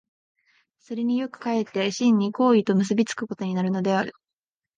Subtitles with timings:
[0.79, 4.13] それによって却って真に行為と結び付くことになるのである。